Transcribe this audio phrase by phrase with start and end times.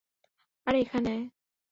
[0.67, 1.23] আরে এখানে আয়।